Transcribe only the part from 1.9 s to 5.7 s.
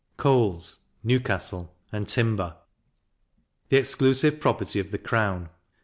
and Timber the exclusive property of the crown.